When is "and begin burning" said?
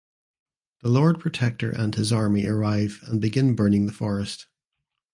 3.03-3.85